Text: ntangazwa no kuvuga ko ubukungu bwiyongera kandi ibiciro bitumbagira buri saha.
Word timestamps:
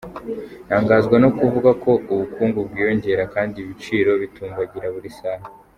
ntangazwa 0.67 1.15
no 1.23 1.29
kuvuga 1.37 1.69
ko 1.83 1.91
ubukungu 2.13 2.57
bwiyongera 2.67 3.23
kandi 3.33 3.55
ibiciro 3.59 4.11
bitumbagira 4.21 4.87
buri 4.95 5.11
saha. 5.19 5.47